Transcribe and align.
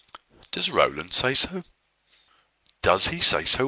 "Does 0.49 0.71
Rowland 0.71 1.13
say 1.13 1.35
so?" 1.35 1.63
"Does 2.81 3.09
he 3.09 3.19
say 3.21 3.45
so? 3.45 3.59